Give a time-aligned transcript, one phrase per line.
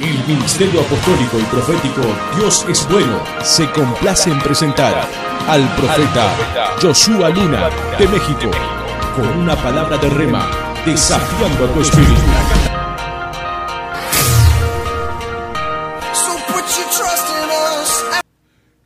[0.00, 2.02] El Ministerio Apostólico y Profético
[2.36, 5.08] Dios es Bueno se complace en presentar
[5.48, 8.48] al profeta Joshua Luna de México
[9.16, 10.48] con una palabra de rema
[10.86, 12.12] desafiando a tu espíritu.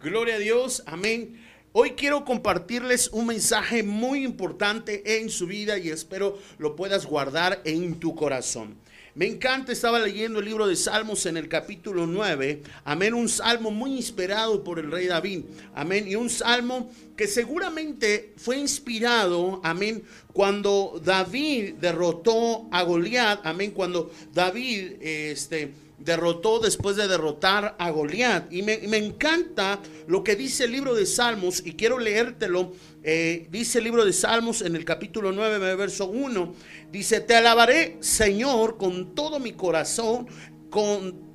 [0.01, 1.39] Gloria a Dios, amén.
[1.73, 7.61] Hoy quiero compartirles un mensaje muy importante en su vida y espero lo puedas guardar
[7.67, 8.79] en tu corazón.
[9.15, 12.63] Me encanta, estaba leyendo el libro de Salmos en el capítulo 9.
[12.85, 15.43] Amén, un salmo muy inspirado por el rey David.
[15.75, 20.03] Amén, y un salmo que seguramente fue inspirado, amén,
[20.33, 23.41] cuando David derrotó a Goliat.
[23.45, 28.53] Amén, cuando David, este derrotó después de derrotar a Goliat.
[28.53, 32.73] Y me, encanta lo que dice el libro de Salmos, y quiero leértelo.
[33.05, 36.55] Eh, dice el libro de Salmos en el capítulo 9, verso 1.
[36.91, 40.29] Dice, te alabaré, Señor, con todo mi corazón,
[40.71, 41.33] con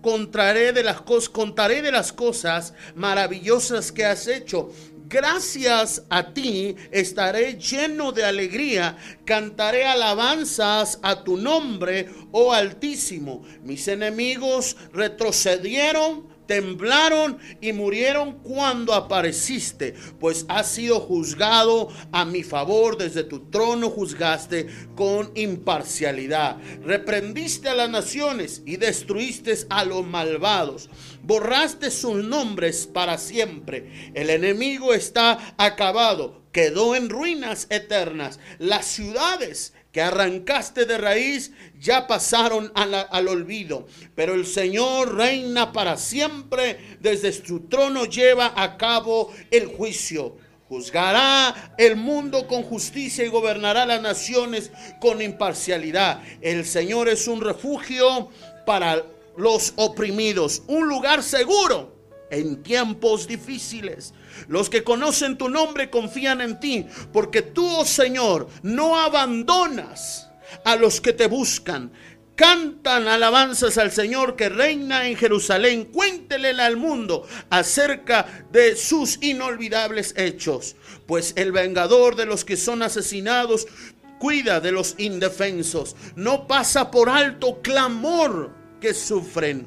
[0.00, 4.70] contaré de las cosas, contaré de las cosas maravillosas que has hecho.
[5.08, 13.42] Gracias a ti estaré lleno de alegría, cantaré alabanzas a tu nombre, oh Altísimo.
[13.62, 22.96] Mis enemigos retrocedieron temblaron y murieron cuando apareciste, pues has sido juzgado a mi favor,
[22.96, 26.56] desde tu trono juzgaste con imparcialidad.
[26.82, 29.38] Reprendiste a las naciones y destruiste
[29.68, 30.88] a los malvados.
[31.22, 34.10] Borraste sus nombres para siempre.
[34.14, 38.40] El enemigo está acabado, quedó en ruinas eternas.
[38.58, 45.96] Las ciudades que arrancaste de raíz ya pasaron al olvido, pero el Señor reina para
[45.96, 50.36] siempre, desde su trono lleva a cabo el juicio.
[50.68, 56.22] Juzgará el mundo con justicia y gobernará las naciones con imparcialidad.
[56.42, 58.28] El Señor es un refugio
[58.66, 59.02] para
[59.38, 61.96] los oprimidos, un lugar seguro
[62.30, 64.12] en tiempos difíciles.
[64.46, 70.28] Los que conocen tu nombre confían en ti, porque tú, oh Señor, no abandonas
[70.64, 71.92] a los que te buscan.
[72.36, 75.86] Cantan alabanzas al Señor que reina en Jerusalén.
[75.86, 80.76] Cuéntele al mundo acerca de sus inolvidables hechos.
[81.06, 83.66] Pues el vengador de los que son asesinados
[84.20, 85.96] cuida de los indefensos.
[86.14, 89.66] No pasa por alto clamor que sufren.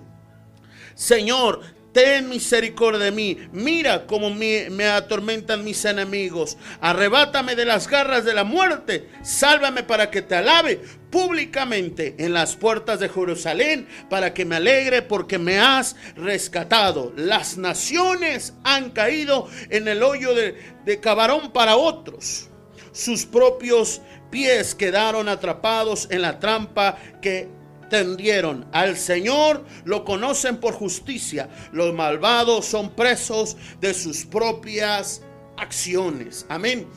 [0.96, 3.38] Señor, Ten misericordia de mí.
[3.52, 6.58] Mira cómo me, atormentan mis enemigos.
[6.80, 9.10] Arrebátame de las garras de la muerte.
[9.24, 10.80] Sálvame para que te alabe
[11.10, 17.12] públicamente en las puertas de Jerusalén para que me alegre porque me has rescatado.
[17.18, 22.48] Las naciones han caído en el hoyo de, de cabarón para otros.
[22.94, 27.50] Sus propios pies quedaron atrapados en la trampa que
[27.92, 31.50] tendieron al Señor, lo conocen por justicia.
[31.74, 35.22] Los malvados son presos de sus propias
[35.58, 36.46] acciones.
[36.50, 36.88] Amén.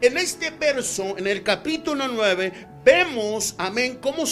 [0.00, 2.52] En este verso, en el capítulo 9,
[2.84, 4.24] vemos, amén, cómo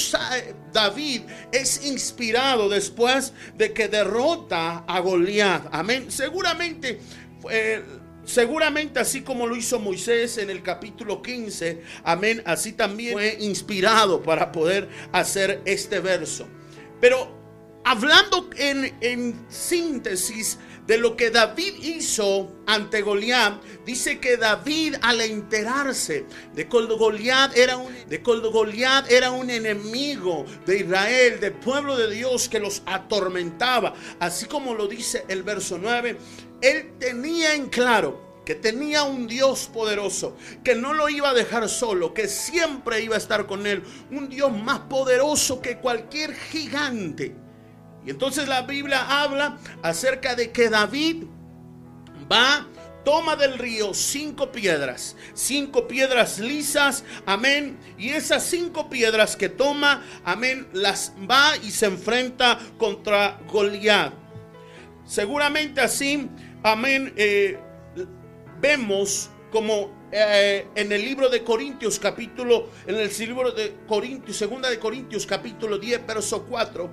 [0.73, 1.23] David
[1.53, 5.67] es inspirado después de que derrota a Goliat.
[5.71, 6.11] Amén.
[6.11, 6.99] Seguramente
[7.41, 7.85] fue
[8.27, 14.21] Seguramente así como lo hizo Moisés en el capítulo 15, amén, así también fue inspirado
[14.21, 16.49] para poder hacer este verso.
[17.01, 17.37] Pero
[17.85, 26.27] hablando en, síntesis de lo que David hizo ante Goliat, dice que David al enterarse
[26.53, 27.95] de que Goliat era un,
[29.09, 34.89] era un enemigo de Israel, del pueblo de Dios que los atormentaba, así como lo
[34.89, 36.19] dice el verso 9,
[36.61, 41.69] él tenía en claro que tenía un Dios poderoso, que no lo iba a dejar
[41.69, 47.35] solo, que siempre iba a estar con él, un Dios más poderoso que cualquier gigante.
[48.07, 51.25] Y entonces la Biblia habla acerca de que David
[52.31, 52.69] va,
[53.05, 57.77] toma del río cinco piedras, cinco piedras lisas, amén.
[57.99, 64.13] Y esas cinco piedras que toma, amén, las va y se enfrenta contra Goliat.
[65.05, 66.29] Seguramente así
[66.67, 67.57] amén, eh,
[68.61, 74.69] vemos como eh, en el libro de Corintios capítulo, en el libro de Corintios, segunda
[74.69, 76.91] de Corintios capítulo 10, verso 4,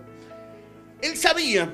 [1.01, 1.73] él sabía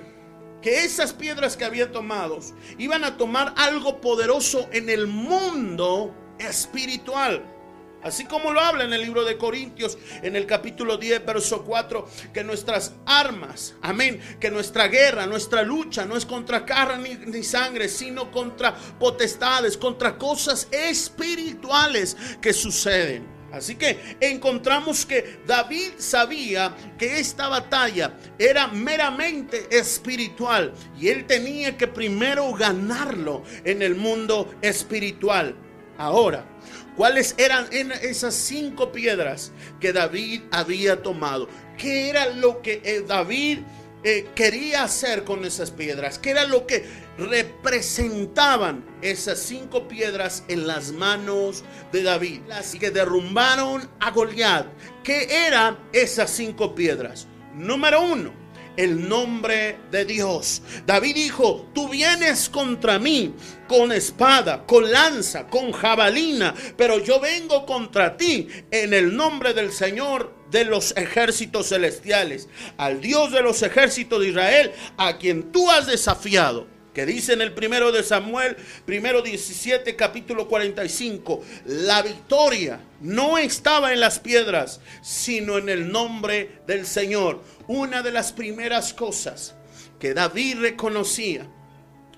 [0.61, 2.39] que esas piedras que había tomado
[2.77, 7.58] iban a tomar algo poderoso en el mundo espiritual.
[8.03, 12.07] Así como lo habla en el libro de Corintios, en el capítulo 10, verso 4,
[12.33, 17.43] que nuestras armas, amén, que nuestra guerra, nuestra lucha no es contra carne ni, ni,
[17.43, 23.39] sangre, sino contra potestades, contra cosas espirituales que suceden.
[23.51, 31.75] Así que encontramos que David sabía que esta batalla era meramente espiritual y él tenía
[31.75, 35.55] que primero ganarlo en el mundo espiritual.
[35.97, 36.45] Ahora,
[36.95, 41.47] ¿cuáles eran esas cinco piedras que David había tomado?
[41.77, 43.59] ¿Qué era lo que eh, David
[44.03, 46.19] eh, quería hacer con esas piedras?
[46.19, 46.85] ¿Qué era lo que
[47.17, 52.41] representaban esas cinco piedras en las manos de David?
[52.47, 54.67] Las que derrumbaron a Goliat.
[55.03, 57.27] ¿Qué eran esas cinco piedras?
[57.53, 58.38] Número uno,
[58.79, 60.61] el nombre de Dios.
[60.85, 63.33] David dijo, tú vienes contra mí
[63.67, 69.73] con espada, con lanza, con jabalina, pero yo vengo contra ti en el nombre del
[69.73, 72.47] Señor de los ejércitos celestiales,
[72.77, 76.78] al Dios de los ejércitos de Israel, a quien tú has desafiado.
[76.93, 83.93] Que dice en el primero de Samuel, primero 17, capítulo 45, la victoria no estaba
[83.93, 87.43] en las piedras, sino en el nombre del Señor.
[87.67, 89.55] Una de las primeras cosas
[89.99, 91.47] que David reconocía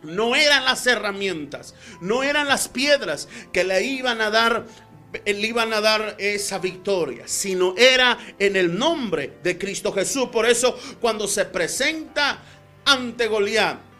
[0.03, 4.65] no eran las herramientas, no eran las piedras que le iban a dar
[5.25, 10.29] le iban a dar esa victoria, sino era en el nombre de Cristo Jesús.
[10.29, 12.41] Por eso cuando se presenta
[12.85, 13.90] ante Goliat,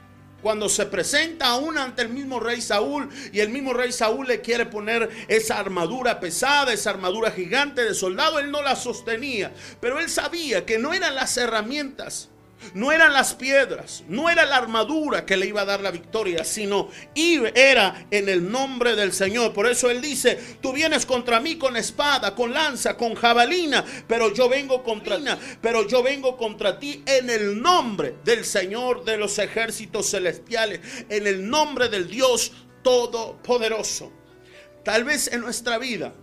[0.42, 4.42] cuando se presenta aún ante el mismo rey Saúl y el mismo rey Saúl le
[4.42, 10.00] quiere poner esa armadura pesada, esa armadura gigante de soldado, él no la sostenía, pero
[10.00, 12.31] él sabía que no eran las herramientas
[12.74, 16.44] no eran las piedras, no era la armadura que le iba a dar la victoria,
[16.44, 19.54] sino era en el nombre del Señor.
[19.54, 24.34] Por eso él dice, tú vienes contra mí con espada, con lanza, con jabalina, pero
[24.34, 25.26] yo vengo contra ti,
[25.62, 30.80] pero yo vengo contra ti en el nombre del Señor de los ejércitos celestiales,
[31.10, 32.52] en el nombre del Dios
[32.84, 34.12] todopoderoso.
[34.84, 36.14] Tal vez en nuestra vida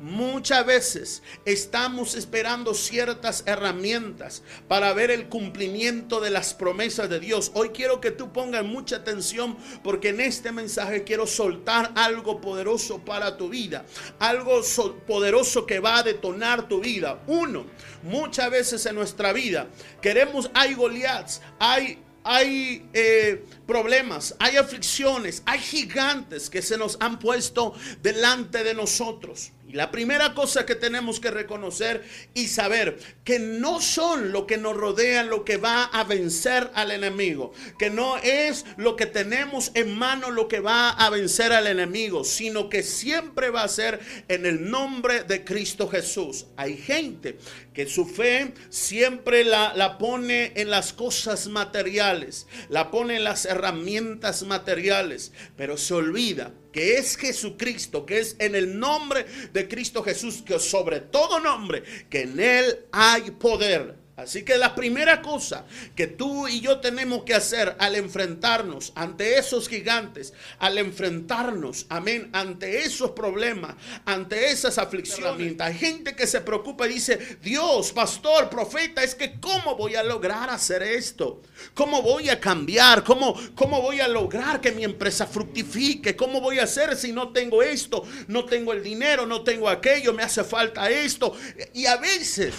[0.00, 7.50] Muchas veces estamos esperando ciertas herramientas para ver el cumplimiento de las promesas de Dios.
[7.52, 13.04] Hoy quiero que tú pongas mucha atención porque en este mensaje quiero soltar algo poderoso
[13.04, 13.84] para tu vida.
[14.18, 14.62] Algo
[15.06, 17.22] poderoso que va a detonar tu vida.
[17.26, 17.66] Uno,
[18.02, 19.68] muchas veces en nuestra vida
[20.00, 27.18] queremos, hay Goliaths, hay hay eh, problemas, hay aflicciones, hay gigantes que se nos han
[27.18, 29.52] puesto delante de nosotros.
[29.70, 32.02] Y la primera cosa que tenemos que reconocer
[32.34, 36.90] y saber que no son lo que nos rodea lo que va a vencer al
[36.90, 41.68] enemigo, que no es lo que tenemos en mano lo que va a vencer al
[41.68, 46.46] enemigo, sino que siempre va a ser en el nombre de Cristo Jesús.
[46.56, 47.38] Hay gente
[47.72, 53.44] que su fe siempre la, la pone en las cosas materiales, la pone en las
[53.44, 60.02] herramientas materiales, pero se olvida que es Jesucristo, que es en el nombre de Cristo
[60.02, 65.64] Jesús, que sobre todo nombre, que en Él hay poder Así que la primera cosa
[65.94, 72.28] que tú y yo tenemos que hacer al enfrentarnos ante esos gigantes, al enfrentarnos, amén,
[72.32, 75.58] ante esos problemas, ante esas aflicciones.
[75.60, 80.02] Hay gente que se preocupa y dice, Dios, pastor, profeta, es que ¿cómo voy a
[80.02, 81.40] lograr hacer esto?
[81.74, 83.02] ¿Cómo voy a cambiar?
[83.04, 86.14] ¿Cómo, cómo voy a lograr que mi empresa fructifique?
[86.14, 88.04] ¿Cómo voy a hacer si no tengo esto?
[88.28, 91.34] No tengo el dinero, no tengo aquello, me hace falta esto.
[91.72, 92.54] Y a veces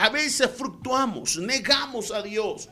[0.00, 2.70] a veces fluctuamos, negamos a Dios.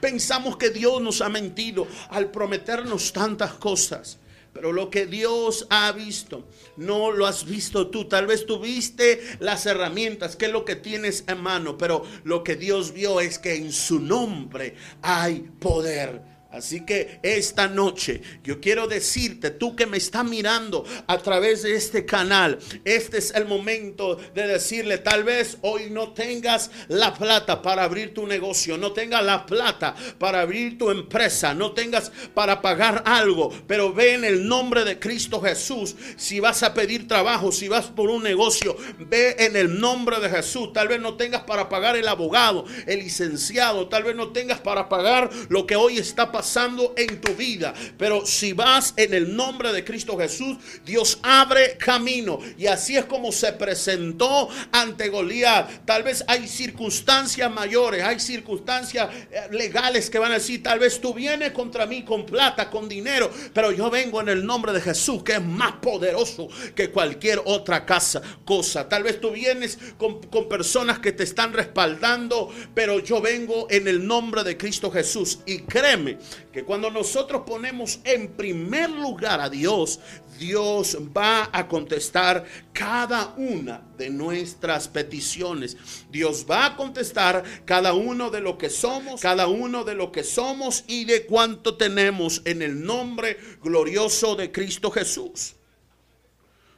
[0.00, 4.18] Pensamos que Dios nos ha mentido al prometernos tantas cosas.
[4.52, 8.08] Pero lo que Dios ha visto, no lo has visto tú.
[8.08, 11.78] Tal vez tuviste las herramientas, que es lo que tienes en mano.
[11.78, 16.33] Pero lo que Dios vio es que en su nombre hay poder.
[16.54, 21.74] Así que esta noche yo quiero decirte, tú que me estás mirando a través de
[21.74, 27.60] este canal, este es el momento de decirle, tal vez hoy no tengas la plata
[27.60, 32.62] para abrir tu negocio, no tengas la plata para abrir tu empresa, no tengas para
[32.62, 35.96] pagar algo, pero ve en el nombre de Cristo Jesús.
[36.16, 40.30] Si vas a pedir trabajo, si vas por un negocio, ve en el nombre de
[40.30, 40.72] Jesús.
[40.72, 44.88] Tal vez no tengas para pagar el abogado, el licenciado, tal vez no tengas para
[44.88, 47.72] pagar lo que hoy está pasando pasando en tu vida.
[47.96, 52.38] Pero si vas en el nombre de Cristo Jesús, Dios abre camino.
[52.58, 55.86] Y así es como se presentó ante Goliat.
[55.86, 61.00] Tal vez hay circunstancias mayores, hay circunstancias eh, legales que van a decir, tal vez
[61.00, 64.82] tú vienes contra mí con plata, con dinero, pero yo vengo en el nombre de
[64.82, 68.86] Jesús, que es más poderoso que cualquier otra casa, cosa.
[68.86, 73.88] Tal vez tú vienes con, con personas que te están respaldando, pero yo vengo en
[73.88, 75.38] el nombre de Cristo Jesús.
[75.46, 76.18] Y créeme
[76.52, 80.00] que cuando nosotros ponemos en primer lugar a Dios,
[80.38, 85.76] Dios va a contestar cada una de nuestras peticiones.
[86.10, 90.24] Dios va a contestar cada uno de lo que somos, cada uno de lo que
[90.24, 95.54] somos y de cuánto tenemos en el nombre glorioso de Cristo Jesús.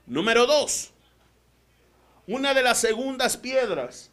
[0.07, 0.93] Número dos,
[2.27, 4.11] una de las segundas piedras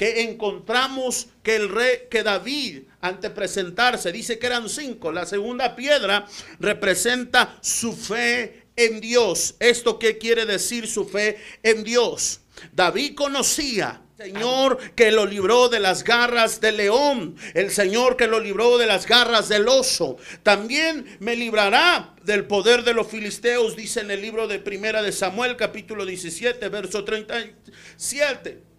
[0.00, 5.12] que encontramos que el rey, que David, ante presentarse, dice que eran cinco.
[5.12, 6.26] La segunda piedra
[6.58, 9.56] representa su fe en Dios.
[9.60, 12.40] ¿Esto qué quiere decir su fe en Dios?
[12.72, 18.40] David conocía Señor que lo libró de las garras del león, el Señor que lo
[18.40, 24.00] libró de las garras del oso, también me librará del poder de los filisteos, dice
[24.00, 28.69] en el libro de Primera de Samuel, capítulo 17, verso 37.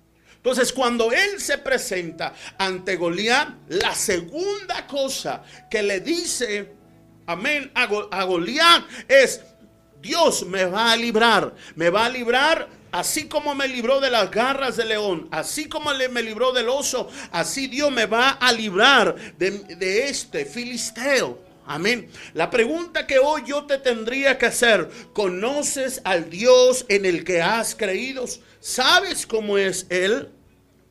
[0.44, 6.74] Entonces, cuando él se presenta ante Goliat, la segunda cosa que le dice,
[7.28, 7.86] amén, a,
[8.26, 9.42] Goliat es,
[10.02, 14.32] Dios me va a librar, me va a librar así como me libró de las
[14.32, 19.16] garras del león, así como me libró del oso, así Dios me va a librar
[19.38, 21.51] de, de este filisteo.
[21.74, 22.10] Amén.
[22.34, 27.42] La pregunta que hoy yo te tendría que hacer, ¿conoces al Dios en el que
[27.42, 28.26] has creído?
[28.60, 30.28] ¿Sabes cómo es Él?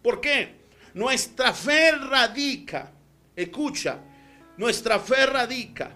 [0.03, 0.55] ¿Por qué?
[0.95, 2.93] Nuestra fe radica,
[3.37, 3.99] escucha,
[4.57, 5.91] nuestra fe radica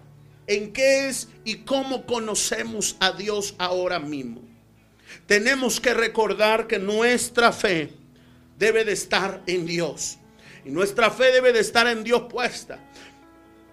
[0.45, 4.43] en qué es y cómo conocemos a Dios ahora mismo.
[5.25, 7.89] Tenemos que recordar que nuestra fe
[8.59, 10.19] debe de estar en Dios.
[10.63, 12.77] Y nuestra fe debe de estar en Dios puesta.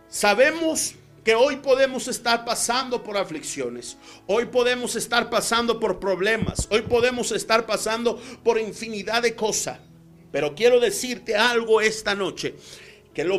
[0.09, 6.83] Sabemos que hoy podemos estar pasando por aflicciones, hoy podemos estar pasando por problemas, hoy
[6.83, 9.79] podemos estar pasando por infinidad de cosas.
[10.33, 12.55] Pero quiero decirte algo esta noche
[13.15, 13.39] que lo,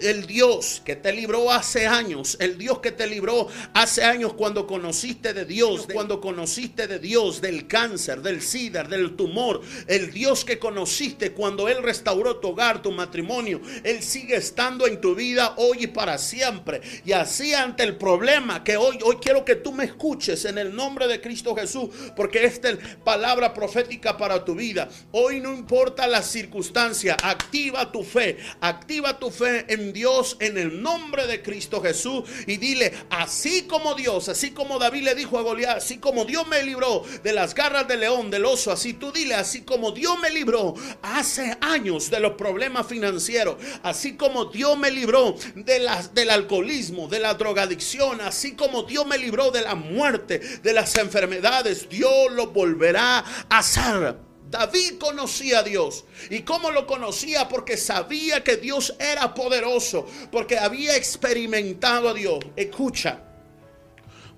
[0.00, 4.66] el Dios que te libró hace años, el Dios que te libró hace años cuando
[4.66, 10.44] conociste de Dios, cuando conociste de Dios, del cáncer, del SIDA, del tumor, el Dios
[10.44, 15.54] que conociste cuando Él restauró tu hogar, tu matrimonio, Él sigue estando en tu vida
[15.56, 16.80] hoy y para siempre.
[17.04, 20.74] Y así ante el problema que hoy, hoy quiero que tú me escuches en el
[20.74, 24.88] nombre de Cristo Jesús, porque esta es palabra profética para tu vida.
[25.10, 30.82] Hoy no importa la circunstancia, activa tu fe, activa tu fe en Dios en el
[30.82, 35.42] nombre de Cristo Jesús y dile, así como Dios, así como David le dijo a
[35.42, 39.10] Goliat, así como Dios me libró de las garras del león, del oso, así tú
[39.10, 44.76] dile, así como Dios me libró hace años de los problemas financieros, así como Dios
[44.76, 49.62] me libró de las, del alcoholismo, de la drogadicción, así como Dios me libró de
[49.62, 54.31] la muerte, de las enfermedades, Dios lo volverá a hacer.
[54.52, 56.04] David conocía a Dios.
[56.28, 57.48] ¿Y cómo lo conocía?
[57.48, 62.38] Porque sabía que Dios era poderoso, porque había experimentado a Dios.
[62.54, 63.31] Escucha.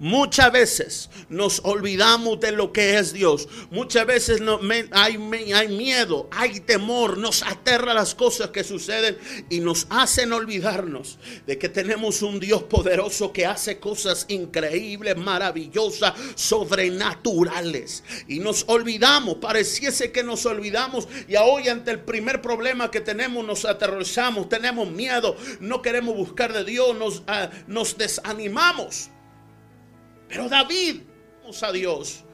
[0.04, 3.48] Muchas veces nos olvidamos de lo que es Dios.
[3.70, 4.42] Muchas veces
[4.90, 9.16] hay, miedo, hay temor, nos aterra las cosas que suceden
[9.48, 16.12] y nos hacen olvidarnos de que tenemos un Dios poderoso que hace cosas increíbles, maravillosas,
[16.34, 18.04] sobrenaturales.
[18.28, 23.42] Y nos olvidamos, pareciese que nos olvidamos y hoy ante el primer problema que tenemos
[23.42, 29.08] nos aterrorizamos, tenemos miedo, no queremos buscar de Dios, nos, ah, nos desanimamos.
[30.34, 31.02] Pero David,
[31.42, 32.24] vamos a Dios.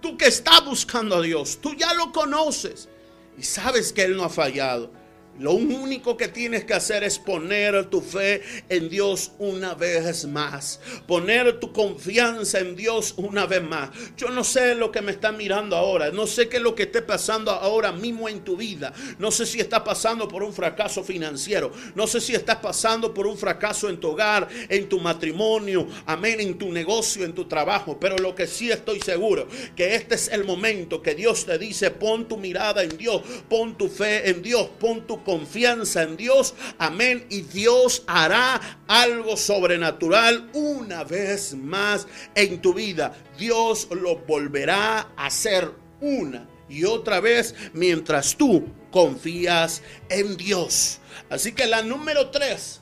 [0.00, 2.88] Tú que estás buscando a Dios, tú ya lo conoces
[3.36, 4.92] y sabes que Él no ha fallado.
[5.40, 10.80] Lo único que tienes que hacer es poner tu fe en Dios una vez más.
[11.06, 13.88] Poner tu confianza en Dios una vez más.
[14.18, 16.10] Yo no sé lo que me está mirando ahora.
[16.10, 18.92] No sé qué es lo que esté pasando ahora mismo en tu vida.
[19.18, 21.72] No sé si estás pasando por un fracaso financiero.
[21.94, 25.88] No sé si estás pasando por un fracaso en tu hogar, en tu matrimonio.
[26.04, 27.98] Amén, en tu negocio, en tu trabajo.
[27.98, 31.90] Pero lo que sí estoy seguro, que este es el momento que Dios te dice,
[31.90, 36.54] pon tu mirada en Dios, pon tu fe en Dios, pon tu confianza en Dios.
[36.78, 37.26] Amén.
[37.30, 43.14] Y Dios hará algo sobrenatural una vez más en tu vida.
[43.38, 51.00] Dios lo volverá a hacer una y otra vez mientras tú confías en Dios.
[51.28, 52.80] Así que la número tres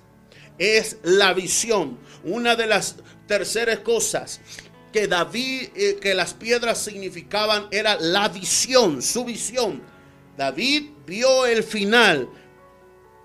[0.59, 1.99] es la visión.
[2.25, 4.40] Una de las terceras cosas
[4.93, 9.83] que David, eh, que las piedras significaban era la visión, su visión.
[10.37, 12.29] David vio el final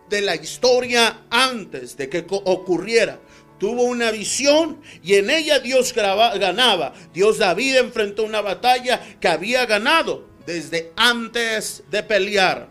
[0.09, 3.19] de la historia antes de que ocurriera.
[3.59, 6.93] Tuvo una visión y en ella Dios ganaba.
[7.13, 12.69] Dios David enfrentó una batalla que había ganado desde antes de pelear.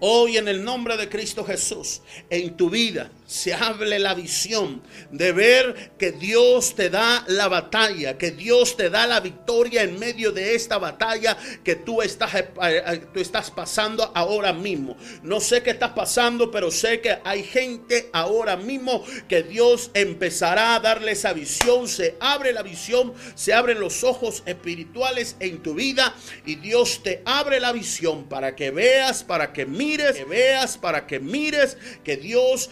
[0.00, 4.82] Hoy en el nombre de Cristo Jesús, en tu vida se hable la visión
[5.12, 10.00] de ver que Dios te da la batalla, que Dios te da la victoria en
[10.00, 14.96] medio de esta batalla que tú estás, eh, eh, tú estás pasando ahora mismo.
[15.22, 20.74] No sé qué estás pasando, pero sé que hay gente ahora mismo que Dios empezará
[20.74, 21.86] a darle esa visión.
[21.86, 27.22] Se abre la visión, se abren los ojos espirituales en tu vida y Dios te
[27.24, 32.16] abre la visión para que veas, para que mires que veas, para que mires que
[32.16, 32.70] Dios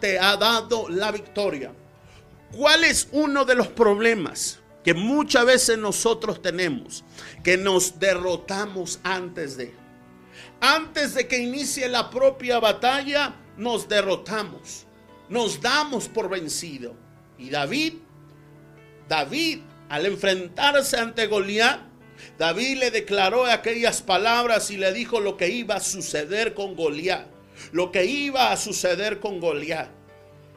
[0.00, 1.72] te ha dado la victoria.
[2.52, 7.04] ¿Cuál es uno de los problemas que muchas veces nosotros tenemos?
[7.42, 9.74] Que nos derrotamos antes de.
[10.60, 14.86] Antes de que inicie la propia batalla, nos derrotamos.
[15.28, 16.94] Nos damos por vencido.
[17.38, 17.94] Y David,
[19.08, 21.80] David, al enfrentarse ante Goliat,
[22.38, 27.31] David le declaró aquellas palabras y le dijo lo que iba a suceder con Goliat.
[27.72, 29.88] Lo que iba a suceder con Goliat.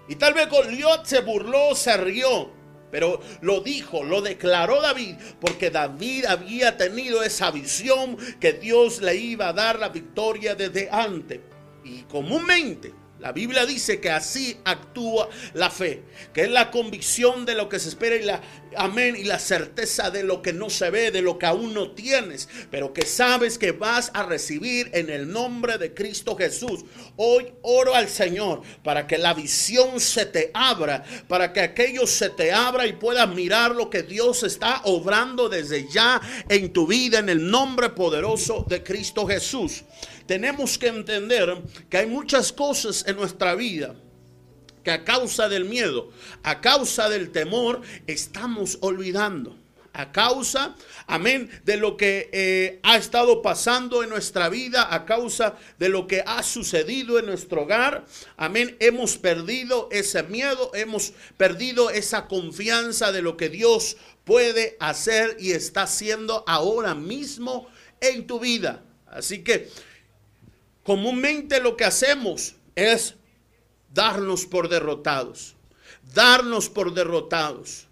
[0.07, 2.51] Y tal vez Goliat se burló, se rió.
[2.91, 9.15] Pero lo dijo, lo declaró David, porque David había tenido esa visión que Dios le
[9.15, 11.39] iba a dar la victoria desde antes.
[11.83, 12.93] Y comúnmente
[13.25, 17.79] la Biblia dice que así actúa la fe, que es la convicción de lo que
[17.79, 18.39] se espera y la
[18.77, 21.93] amén y la certeza de lo que no se ve, de lo que aún no
[21.93, 26.85] tienes, pero que sabes que vas a recibir en el nombre de Cristo Jesús.
[27.15, 32.29] Hoy oro al Señor para que la visión se te abra, para que aquello se
[32.29, 37.17] te abra y puedas mirar lo que Dios está obrando desde ya en tu vida
[37.17, 39.83] en el nombre poderoso de Cristo Jesús
[40.25, 43.95] tenemos que entender que hay muchas cosas en nuestra vida
[44.85, 46.11] que a causa del miedo,
[46.43, 49.57] a causa del temor, estamos olvidando.
[49.97, 50.75] A causa,
[51.07, 56.05] amén, de lo que eh, ha estado pasando en nuestra vida, a causa de lo
[56.05, 58.05] que ha sucedido en nuestro hogar,
[58.35, 65.37] amén, hemos perdido ese miedo, hemos perdido esa confianza de lo que Dios puede hacer
[65.39, 67.69] y está haciendo ahora mismo
[68.01, 68.83] en tu vida.
[69.07, 69.69] Así que
[70.85, 73.15] Comúnmente lo que hacemos es
[73.91, 75.55] darnos por derrotados,
[76.13, 77.87] darnos por derrotados.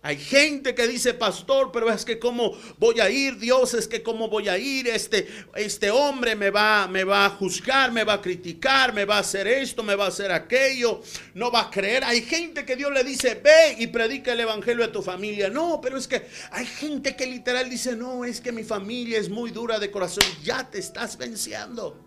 [0.00, 4.04] Hay gente que dice, pastor, pero es que cómo voy a ir, Dios, es que
[4.04, 8.12] cómo voy a ir, este, este hombre me va, me va a juzgar, me va
[8.12, 11.02] a criticar, me va a hacer esto, me va a hacer aquello,
[11.34, 12.04] no va a creer.
[12.04, 15.50] Hay gente que Dios le dice, ve y predica el evangelio a tu familia.
[15.50, 19.28] No, pero es que hay gente que literal dice, no, es que mi familia es
[19.28, 22.05] muy dura de corazón, ya te estás venciendo.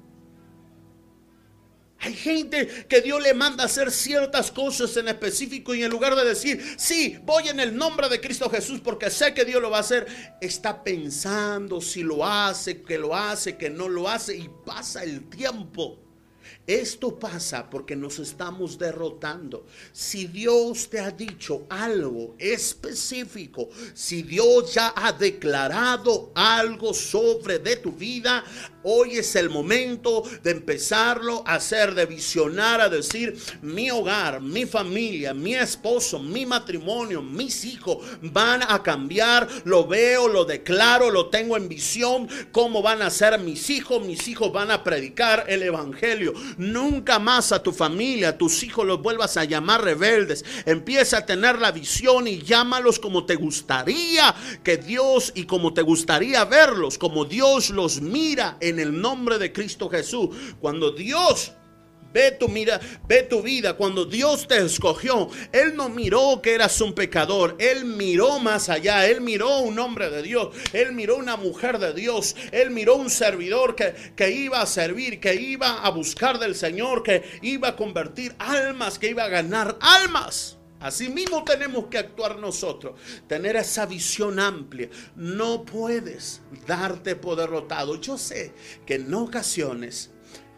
[2.02, 6.24] Hay gente que Dios le manda hacer ciertas cosas en específico y en lugar de
[6.24, 9.78] decir, sí, voy en el nombre de Cristo Jesús porque sé que Dios lo va
[9.78, 10.08] a hacer,
[10.40, 15.30] está pensando si lo hace, que lo hace, que no lo hace y pasa el
[15.30, 16.00] tiempo.
[16.70, 19.66] Esto pasa porque nos estamos derrotando.
[19.92, 27.78] Si Dios te ha dicho algo específico, si Dios ya ha declarado algo sobre de
[27.78, 28.44] tu vida,
[28.84, 34.65] Hoy es el momento de empezarlo a hacer, de visionar, a decir, mi hogar, mi
[34.65, 39.50] familia, mi esposo, mi matrimonio, mis hijos van a cambiar.
[39.65, 42.30] Lo veo, lo declaro, lo tengo en visión.
[42.54, 44.06] ¿Cómo van a ser mis hijos?
[44.06, 46.34] Mis hijos van a predicar el Evangelio.
[46.58, 50.46] Nunca más a tu familia, a tus hijos los vuelvas a llamar rebeldes.
[50.65, 55.82] Empieza a tener la visión y llámalos como te gustaría que Dios y como te
[55.82, 60.30] gustaría verlos, como Dios los mira en el nombre de Cristo Jesús.
[60.60, 61.54] Cuando Dios
[62.12, 63.74] Ve tu, mira, ve tu vida.
[63.76, 67.56] Cuando Dios te escogió, Él no miró que eras un pecador.
[67.60, 69.06] Él miró más allá.
[69.08, 70.56] Él miró un hombre de Dios.
[70.74, 72.36] Él miró una mujer de Dios.
[72.52, 77.04] Él miró un servidor que, que iba a servir, que iba a buscar del Señor,
[77.04, 80.59] que iba a convertir almas, que iba a ganar almas.
[80.80, 84.89] Así mismo tenemos que actuar nosotros, tener esa visión amplia.
[85.15, 88.00] No puedes darte por derrotado.
[88.00, 88.54] Yo sé
[88.86, 90.12] que en ocasiones,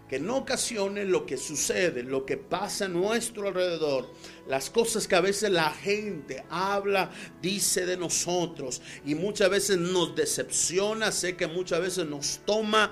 [0.08, 4.14] que en ocasiones lo que sucede, lo que pasa a nuestro alrededor,
[4.48, 7.10] las cosas que a veces la gente habla,
[7.42, 12.92] dice de nosotros y muchas veces nos decepciona, sé que muchas veces nos toma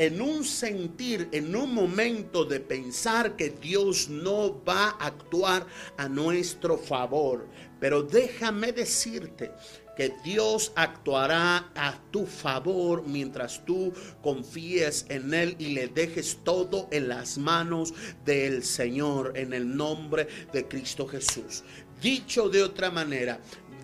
[0.00, 5.66] en un sentir, en un momento de pensar que Dios no va a actuar
[5.98, 7.46] a nuestro favor.
[7.78, 9.50] Pero déjame decirte
[9.98, 16.88] que Dios actuará a tu favor mientras tú confíes en Él y le dejes todo
[16.90, 17.92] en las manos
[18.24, 21.62] del Señor en el nombre de Cristo Jesús.
[22.00, 23.38] Dicho de otra manera,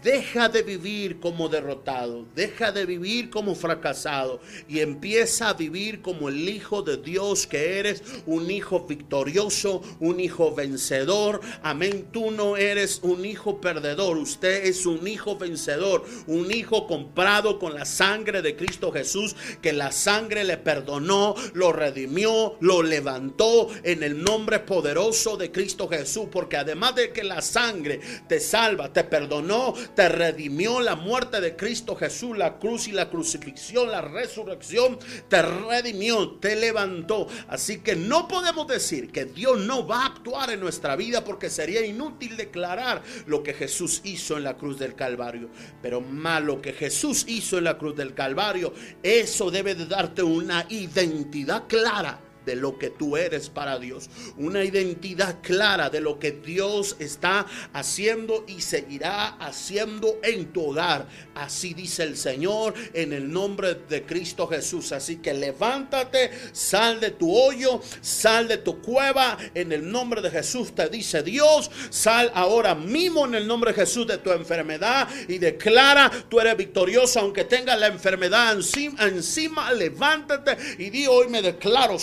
[0.07, 6.29] Deja de vivir como derrotado, deja de vivir como fracasado y empieza a vivir como
[6.29, 11.41] el hijo de Dios que eres, un hijo victorioso, un hijo vencedor.
[11.61, 17.59] Amén, tú no eres un hijo perdedor, usted es un hijo vencedor, un hijo comprado
[17.59, 23.71] con la sangre de Cristo Jesús, que la sangre le perdonó, lo redimió, lo levantó
[23.83, 28.93] en el nombre poderoso de Cristo Jesús, porque además de que la sangre te salva,
[28.93, 34.03] te perdonó, te redimió la muerte de Cristo Jesús, la cruz y la crucifixión, la
[34.03, 37.27] resurrección, te redimió, te levantó.
[37.49, 41.49] Así que no podemos decir que Dios no va a actuar en nuestra vida porque
[41.49, 45.49] sería inútil declarar lo que Jesús hizo en la cruz del Calvario.
[45.81, 50.23] Pero más lo que Jesús hizo en la cruz del Calvario, eso debe de darte
[50.23, 54.09] una identidad clara de lo que tú eres para Dios.
[54.39, 61.09] Una identidad clara de lo que Dios está haciendo y seguirá haciendo en tu hogar.
[61.35, 64.93] Así dice el Señor en el nombre de Cristo Jesús.
[64.93, 69.37] Así que levántate, sal de tu hoyo, sal de tu cueva.
[69.55, 71.71] En el nombre de Jesús te dice Dios.
[71.91, 76.57] Sal ahora mismo en el nombre de Jesús de tu enfermedad y declara, tú eres
[76.57, 81.99] victorioso aunque tengas la enfermedad encima, encima levántate y di hoy me declaro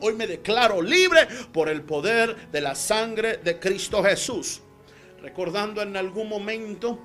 [0.00, 4.60] hoy me declaro libre por el poder de la sangre de Cristo Jesús.
[5.20, 6.98] Recordando en algún momento,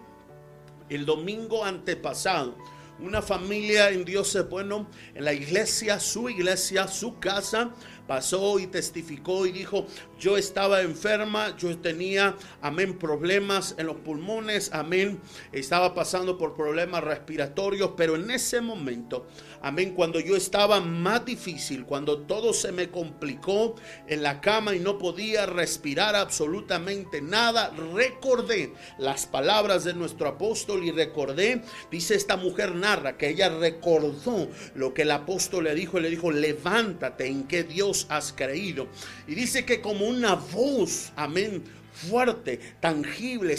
[0.89, 2.57] el domingo antepasado,
[2.99, 7.71] una familia en Dios es bueno, en la iglesia, su iglesia, su casa,
[8.07, 9.85] pasó y testificó y dijo,
[10.19, 15.19] yo estaba enferma, yo tenía, amén, problemas en los pulmones, amén,
[15.51, 19.27] estaba pasando por problemas respiratorios, pero en ese momento,
[19.61, 23.75] amén, cuando yo estaba más difícil, cuando todo se me complicó
[24.07, 30.83] en la cama y no podía respirar absolutamente nada, recordé las palabras de nuestro apóstol
[30.83, 35.99] y recordé, dice esta mujer narra que ella recordó lo que el apóstol le dijo,
[35.99, 38.87] le dijo, levántate en que Dios has creído.
[39.27, 41.63] Y dice que como una voz, amén,
[42.09, 43.55] fuerte, tangible,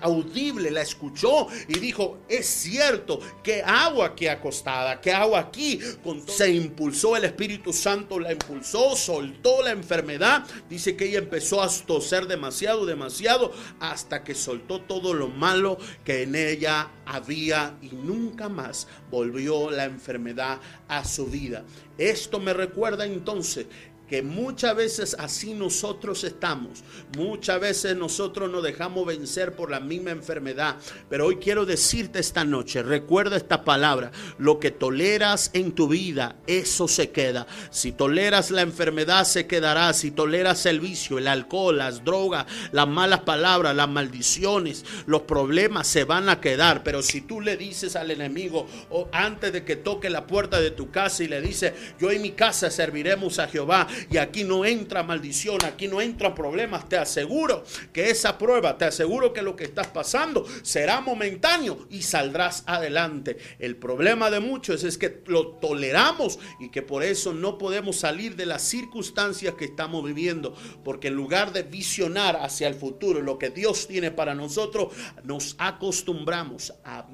[0.00, 5.00] audible, la escuchó y dijo, es cierto, que hago aquí acostada?
[5.00, 5.80] que hago aquí?
[6.26, 10.44] Se impulsó el Espíritu Santo, la impulsó, soltó la enfermedad.
[10.68, 16.22] Dice que ella empezó a toser demasiado, demasiado, hasta que soltó todo lo malo que
[16.22, 21.64] en ella había y nunca más volvió la enfermedad a su vida.
[21.98, 23.66] Esto me recuerda entonces
[24.08, 26.84] que muchas veces así nosotros estamos.
[27.16, 30.76] Muchas veces nosotros nos dejamos vencer por la misma enfermedad.
[31.08, 36.36] Pero hoy quiero decirte esta noche, recuerda esta palabra, lo que toleras en tu vida,
[36.46, 37.46] eso se queda.
[37.70, 39.92] Si toleras la enfermedad, se quedará.
[39.92, 45.86] Si toleras el vicio, el alcohol, las drogas, las malas palabras, las maldiciones, los problemas
[45.86, 46.82] se van a quedar.
[46.82, 50.70] Pero si tú le dices al enemigo, o antes de que toque la puerta de
[50.70, 54.64] tu casa y le dice, yo en mi casa serviremos a Jehová, y aquí no
[54.64, 56.88] entra maldición, aquí no entra problemas.
[56.88, 62.02] Te aseguro que esa prueba, te aseguro que lo que estás pasando será momentáneo y
[62.02, 63.36] saldrás adelante.
[63.58, 68.36] El problema de muchos es que lo toleramos y que por eso no podemos salir
[68.36, 73.38] de las circunstancias que estamos viviendo, porque en lugar de visionar hacia el futuro lo
[73.38, 74.92] que Dios tiene para nosotros,
[75.24, 77.06] nos acostumbramos a,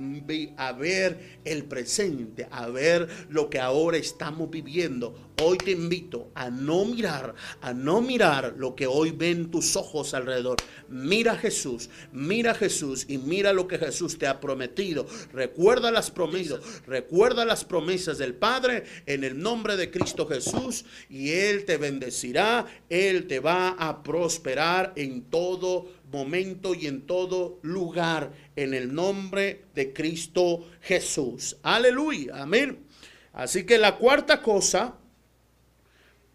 [0.56, 6.50] a ver el presente, a ver lo que ahora estamos viviendo Hoy te invito a
[6.50, 10.56] no mirar, a no mirar lo que hoy ven tus ojos alrededor.
[10.88, 15.06] Mira a Jesús, mira a Jesús y mira lo que Jesús te ha prometido.
[15.32, 21.30] Recuerda las promesas, recuerda las promesas del Padre en el nombre de Cristo Jesús y
[21.30, 28.32] Él te bendecirá, Él te va a prosperar en todo momento y en todo lugar
[28.56, 31.58] en el nombre de Cristo Jesús.
[31.62, 32.86] Aleluya, amén.
[33.32, 34.97] Así que la cuarta cosa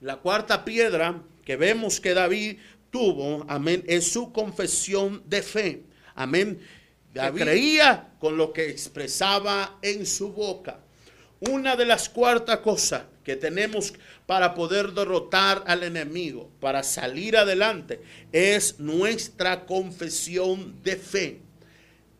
[0.03, 2.57] la cuarta piedra que vemos que David
[2.91, 5.83] tuvo, amén, es su confesión de fe.
[6.13, 6.59] Amén.
[7.13, 10.79] David creía con lo que expresaba en su boca.
[11.39, 13.93] Una de las cuartas cosas que tenemos
[14.25, 18.01] para poder derrotar al enemigo, para salir adelante,
[18.33, 21.39] es nuestra confesión de fe.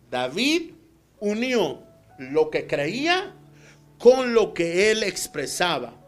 [0.10, 0.72] David
[1.20, 1.84] unió
[2.18, 3.36] lo que creía
[3.98, 6.03] con lo que él expresaba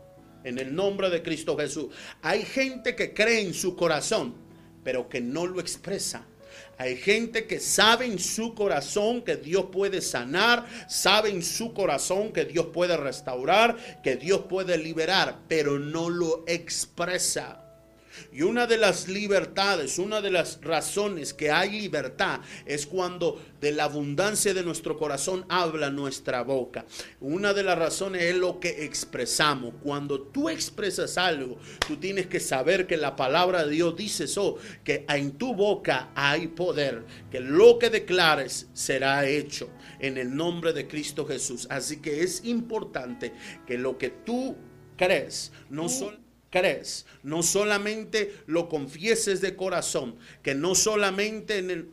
[0.45, 1.87] en el nombre de Cristo Jesús.
[2.21, 4.35] Hay gente que cree en su corazón,
[4.83, 6.25] pero que no lo expresa.
[6.77, 12.31] Hay gente que sabe en su corazón que Dios puede sanar, sabe en su corazón
[12.31, 17.64] que Dios puede restaurar, que Dios puede liberar, pero no lo expresa.
[18.31, 23.71] Y una de las libertades, una de las razones que hay libertad es cuando de
[23.71, 26.85] la abundancia de nuestro corazón habla nuestra boca.
[27.19, 29.73] Una de las razones es lo que expresamos.
[29.81, 34.57] Cuando tú expresas algo, tú tienes que saber que la palabra de Dios dice eso,
[34.83, 40.73] que en tu boca hay poder, que lo que declares será hecho en el nombre
[40.73, 41.67] de Cristo Jesús.
[41.69, 43.33] Así que es importante
[43.65, 44.55] que lo que tú
[44.97, 46.24] crees no son
[46.55, 51.89] crees, no solamente lo confieses de corazón, que no solamente en el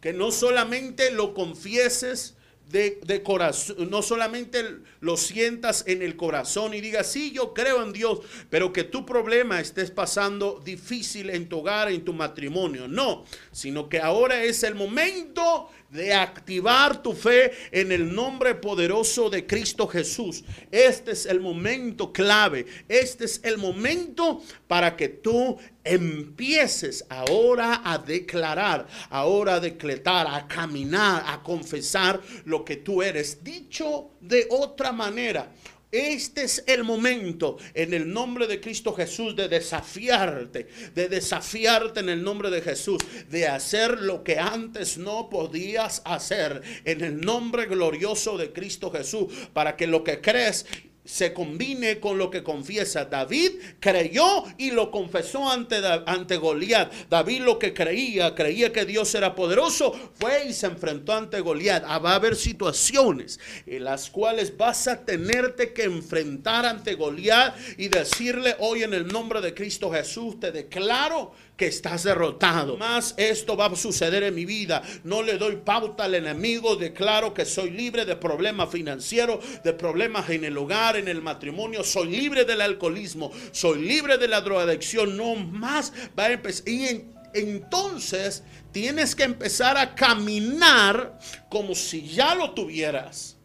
[0.00, 2.36] que no solamente lo confieses
[2.68, 4.64] de, corazón, no solamente
[5.00, 9.04] lo sientas en el corazón y digas, sí, yo creo en Dios, pero que tu
[9.04, 12.88] problema estés pasando difícil en tu hogar, en tu matrimonio.
[12.88, 19.28] No, sino que ahora es el momento de activar tu fe en el nombre poderoso
[19.28, 20.42] de Cristo Jesús.
[20.70, 22.64] Este es el momento clave.
[22.88, 30.48] Este es el momento para que tú empieces ahora a declarar, ahora a decretar, a
[30.48, 33.44] caminar, a confesar lo que tú eres.
[33.44, 35.52] Dicho de otra manera,
[35.92, 42.08] este es el momento en el nombre de Cristo Jesús de desafiarte, de desafiarte en
[42.08, 47.66] el nombre de Jesús, de hacer lo que antes no podías hacer en el nombre
[47.66, 50.64] glorioso de Cristo Jesús, para que lo que crees
[51.04, 53.06] se combine con lo que confiesa.
[53.06, 56.92] David creyó y lo confesó ante, ante Goliat.
[57.08, 61.84] David lo que creía, creía que Dios era poderoso, fue y se enfrentó ante Goliat.
[61.86, 67.56] Ah, va a haber situaciones en las cuales vas a tenerte que enfrentar ante Goliat
[67.78, 72.76] y decirle hoy en el nombre de Cristo Jesús, te declaro que estás derrotado.
[72.76, 74.82] Más esto va a suceder en mi vida.
[75.04, 76.76] No le doy pauta al enemigo.
[76.76, 81.84] Declaro que soy libre de problemas financieros, de problemas en el hogar, en el matrimonio.
[81.84, 83.32] Soy libre del alcoholismo.
[83.52, 85.16] Soy libre de la drogadicción.
[85.16, 86.68] No más va a empezar.
[86.68, 93.36] Y entonces tienes que empezar a caminar como si ya lo tuvieras.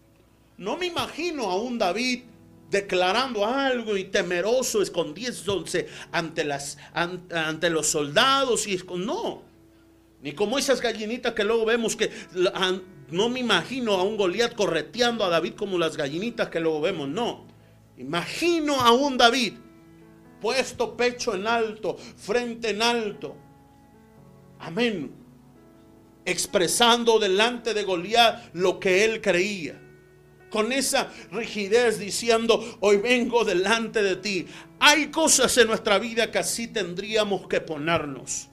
[0.58, 2.24] No me imagino a un David
[2.70, 9.44] declarando algo y temeroso, escondiéndose ante, las, ante los soldados y no.
[10.22, 12.12] Ni como esas gallinitas que luego vemos que
[13.10, 17.08] no me imagino a un Goliat correteando a David como las gallinitas que luego vemos,
[17.08, 17.46] no.
[17.98, 19.54] Imagino a un David
[20.42, 23.36] puesto pecho en alto, frente en alto.
[24.60, 25.12] Amén.
[26.26, 29.82] Expresando delante de Goliat lo que él creía
[30.50, 34.48] con esa rigidez diciendo, hoy vengo delante de ti.
[34.80, 38.48] Hay cosas en nuestra vida que así tendríamos que ponernos.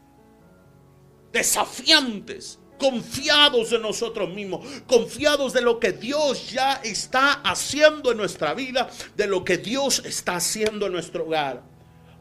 [1.33, 8.55] Desafiantes, confiados en nosotros mismos, confiados de lo que Dios ya está haciendo en nuestra
[8.55, 11.74] vida, de lo que Dios está haciendo en nuestro hogar.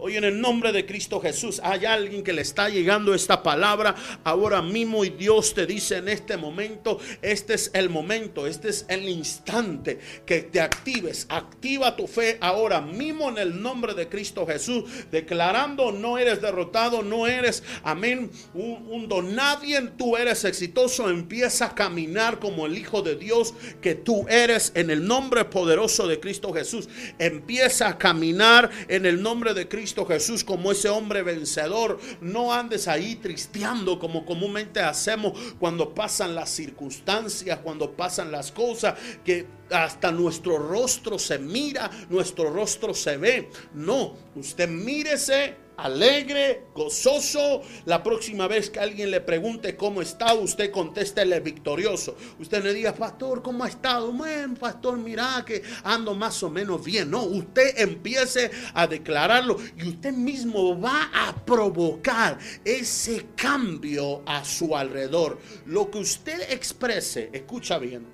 [0.05, 3.95] Hoy en el nombre de Cristo Jesús hay alguien que le está llegando esta palabra
[4.25, 8.85] ahora mismo y Dios te dice en este momento, este es el momento, este es
[8.89, 11.25] el instante que te actives.
[11.29, 17.01] Activa tu fe ahora mismo en el nombre de Cristo Jesús, declarando no eres derrotado,
[17.01, 22.77] no eres, amén, un, un don nadie, tú eres exitoso, empieza a caminar como el
[22.77, 26.89] Hijo de Dios que tú eres en el nombre poderoso de Cristo Jesús.
[27.19, 31.99] Empieza a caminar en el nombre de Cristo Jesús como ese hombre vencedor.
[32.21, 38.95] No andes ahí tristeando como comúnmente hacemos cuando pasan las circunstancias, cuando pasan las cosas
[39.23, 43.49] que hasta nuestro rostro se mira, nuestro rostro se ve.
[43.73, 47.61] No, usted mírese alegre, gozoso.
[47.85, 52.15] La próxima vez que alguien le pregunte cómo está, usted contéstele victorioso.
[52.39, 54.11] Usted le diga, pastor, ¿cómo ha estado?
[54.11, 57.09] Bueno, pastor, mira que ando más o menos bien.
[57.09, 64.75] No, usted empiece a declararlo y usted mismo va a provocar ese cambio a su
[64.75, 65.39] alrededor.
[65.65, 68.05] Lo que usted exprese, escucha bien,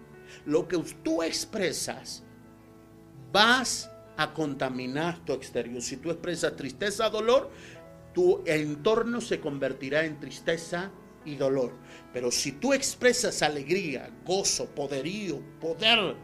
[0.45, 2.23] lo que tú expresas,
[3.31, 3.89] vas
[4.19, 5.81] a contaminar tu exterior.
[5.81, 7.49] Si tú expresas tristeza, dolor,
[8.13, 10.91] tu entorno se convertirá en tristeza
[11.23, 11.71] y dolor.
[12.11, 16.17] Pero si tú expresas alegría, gozo, poderío, poder,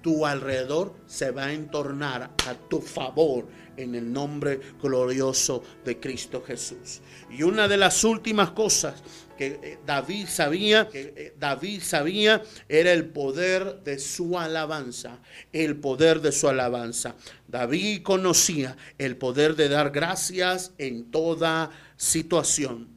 [0.00, 6.42] tu alrededor se va a entornar a tu favor en el nombre glorioso de Cristo
[6.42, 7.02] Jesús.
[7.28, 9.02] Y una de las últimas cosas
[9.38, 15.18] que eh, David sabía, que eh, David sabía era el poder de su alabanza,
[15.52, 17.14] el poder de su alabanza.
[17.46, 22.88] David conocía el poder de dar gracias en toda situación.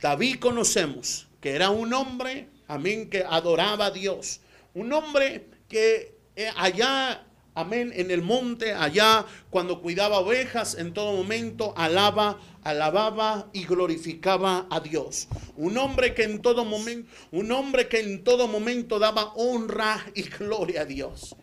[0.00, 4.40] David conocemos que era un hombre, amén, que adoraba a Dios,
[4.72, 11.12] un hombre que eh, allá amén, en el monte allá, cuando cuidaba ovejas, en todo
[11.16, 15.28] momento alaba, alababa y glorificaba a Dios.
[15.56, 20.22] Un hombre que en todo momento, un hombre que en todo momento daba honra y
[20.22, 21.36] gloria a Dios.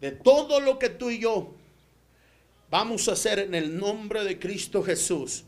[0.00, 1.54] De todo lo que tú y yo
[2.70, 5.44] vamos a hacer en el nombre de Cristo Jesús.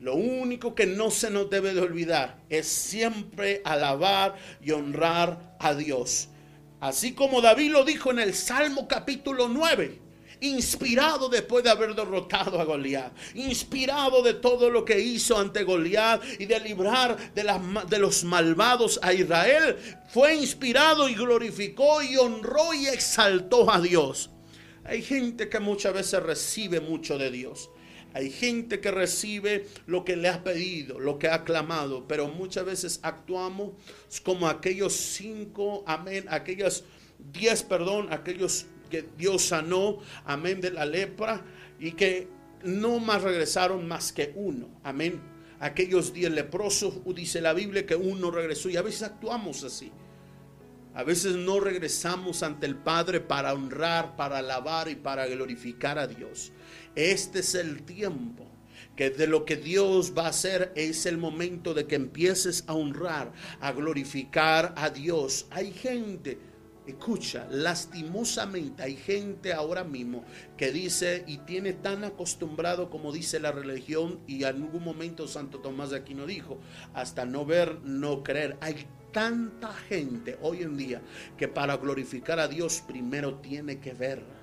[0.00, 5.74] Lo único que no se nos debe de olvidar es siempre alabar y honrar a
[5.74, 6.28] Dios.
[6.82, 10.00] Así como David lo dijo en el Salmo capítulo 9,
[10.40, 16.20] inspirado después de haber derrotado a Goliat, inspirado de todo lo que hizo ante Goliat
[16.40, 17.44] y de librar de,
[17.88, 19.76] de los malvados a Israel,
[20.08, 24.30] fue inspirado y glorificó y honró y exaltó a Dios.
[24.82, 27.70] Hay gente que muchas veces recibe mucho de Dios.
[28.14, 32.64] Hay gente que recibe lo que le ha pedido, lo que ha clamado, pero muchas
[32.64, 33.72] veces actuamos
[34.22, 36.84] como aquellos cinco, amén, aquellos
[37.32, 41.44] diez, perdón, aquellos que Dios sanó, amén, de la lepra
[41.78, 42.28] y que
[42.62, 45.20] no más regresaron más que uno, amén.
[45.58, 49.92] Aquellos diez leprosos, dice la Biblia que uno regresó y a veces actuamos así.
[50.94, 56.06] A veces no regresamos ante el Padre para honrar, para alabar y para glorificar a
[56.06, 56.52] Dios.
[56.94, 58.46] Este es el tiempo
[58.96, 62.74] que de lo que Dios va a hacer es el momento de que empieces a
[62.74, 65.46] honrar, a glorificar a Dios.
[65.50, 66.38] Hay gente,
[66.86, 70.24] escucha, lastimosamente hay gente ahora mismo
[70.58, 75.60] que dice y tiene tan acostumbrado como dice la religión y en algún momento Santo
[75.60, 76.60] Tomás de Aquino dijo,
[76.92, 78.58] hasta no ver, no creer.
[78.60, 81.02] Hay tanta gente hoy en día
[81.36, 84.41] que para glorificar a Dios primero tiene que ver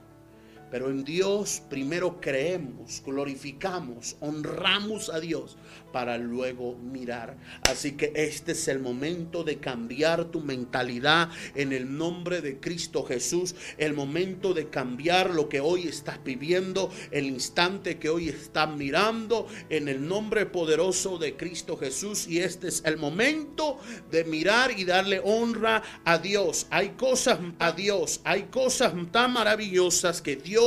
[0.71, 5.57] pero en Dios primero creemos, glorificamos, honramos a Dios
[5.91, 7.37] para luego mirar.
[7.69, 13.03] Así que este es el momento de cambiar tu mentalidad en el nombre de Cristo
[13.03, 13.55] Jesús.
[13.77, 19.47] El momento de cambiar lo que hoy estás viviendo, el instante que hoy estás mirando
[19.69, 22.27] en el nombre poderoso de Cristo Jesús.
[22.27, 23.79] Y este es el momento
[24.11, 26.67] de mirar y darle honra a Dios.
[26.69, 30.58] Hay cosas a Dios, hay cosas tan maravillosas que Dios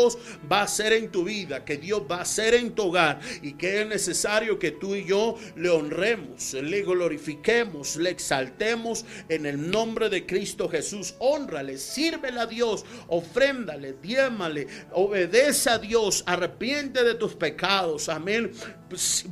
[0.50, 3.54] va a hacer en tu vida, que Dios va a hacer en tu hogar y
[3.54, 9.70] que es necesario que tú y yo le honremos, le glorifiquemos, le exaltemos en el
[9.70, 11.14] nombre de Cristo Jesús.
[11.18, 18.08] Honrale, sírvele a Dios, ofréndale, diémale, obedece a Dios, arrepiente de tus pecados.
[18.08, 18.52] Amén.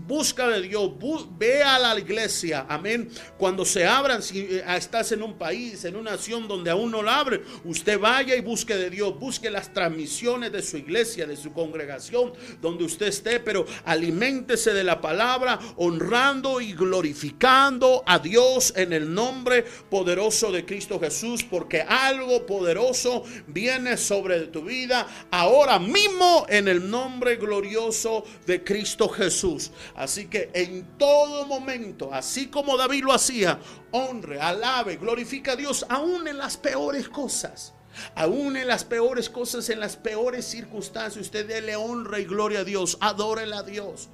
[0.07, 0.91] Busca de Dios,
[1.39, 2.67] ve a la iglesia.
[2.69, 3.11] Amén.
[3.39, 7.03] Cuando se abran, si eh, estás en un país, en una nación donde aún no
[7.03, 11.37] la abren, usted vaya y busque de Dios, busque las transmisiones de su iglesia, de
[11.37, 18.73] su congregación, donde usted esté, pero aliméntese de la palabra, honrando y glorificando a Dios
[18.77, 25.79] en el nombre poderoso de Cristo Jesús, porque algo poderoso viene sobre tu vida ahora
[25.79, 29.50] mismo en el nombre glorioso de Cristo Jesús.
[29.95, 33.59] Así que en todo momento, así como David lo hacía,
[33.91, 37.75] honre, alabe, glorifica a Dios, aún en las peores cosas.
[38.15, 42.65] Aún en las peores cosas, en las peores circunstancias, usted dele honra y gloria a
[42.65, 44.09] Dios, adórele a Dios.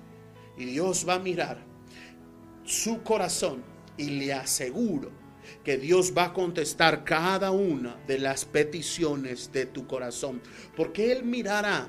[0.57, 1.59] Y Dios va a mirar
[2.65, 3.63] su corazón
[3.97, 5.11] y le aseguro
[5.63, 10.41] que Dios va a contestar cada una de las peticiones de tu corazón,
[10.77, 11.89] porque Él mirará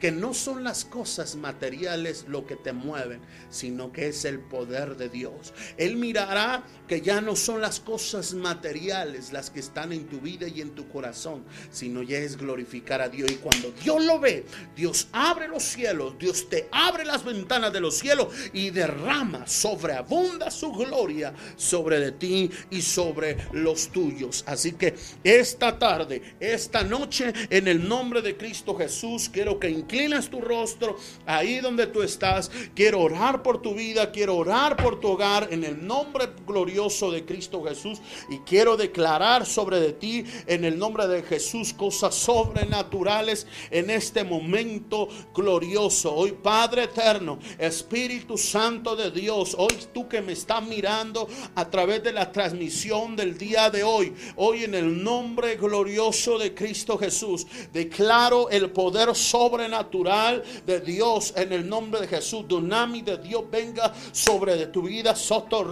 [0.00, 4.96] que no son las cosas materiales lo que te mueven, sino que es el poder
[4.96, 5.52] de Dios.
[5.76, 10.48] Él mirará que ya no son las cosas materiales las que están en tu vida
[10.48, 13.30] y en tu corazón, sino ya es glorificar a Dios.
[13.30, 17.80] Y cuando Dios lo ve, Dios abre los cielos, Dios te abre las ventanas de
[17.80, 24.42] los cielos y derrama, sobreabunda su gloria sobre de ti y sobre los tuyos.
[24.46, 30.30] Así que esta tarde, esta noche, en el nombre de Cristo Jesús, quiero que inclinas
[30.30, 32.50] tu rostro ahí donde tú estás.
[32.74, 37.24] Quiero orar por tu vida, quiero orar por tu hogar en el nombre glorioso de
[37.24, 37.98] Cristo Jesús
[38.30, 44.22] y quiero declarar sobre de ti en el nombre de Jesús cosas sobrenaturales en este
[44.22, 46.14] momento glorioso.
[46.14, 52.04] Hoy Padre eterno, Espíritu Santo de Dios, hoy tú que me estás mirando a través
[52.04, 57.44] de la transmisión del día de hoy, hoy en el nombre glorioso de Cristo Jesús,
[57.72, 62.46] declaro el poder sobrenatural sobrenatural de Dios en el nombre de Jesús.
[62.46, 65.14] Dunami de Dios venga sobre de tu vida.
[65.14, 65.66] Soto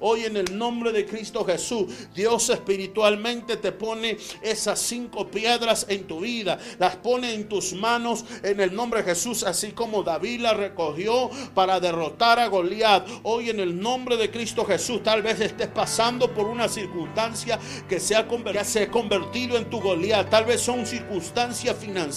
[0.00, 6.06] Hoy en el nombre de Cristo Jesús, Dios espiritualmente te pone esas cinco piedras en
[6.06, 6.58] tu vida.
[6.78, 11.30] Las pone en tus manos en el nombre de Jesús, así como David la recogió
[11.54, 13.06] para derrotar a Goliat.
[13.24, 17.58] Hoy en el nombre de Cristo Jesús, tal vez estés pasando por una circunstancia
[17.88, 20.28] que se ha, convertido en tu Goliat.
[20.30, 22.11] Tal vez son circunstancias financieras.